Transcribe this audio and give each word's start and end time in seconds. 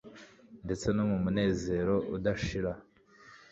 ndetse 0.65 0.87
no 0.95 1.03
mu 1.09 1.17
munezero 1.23 1.95
udashira, 2.15 2.71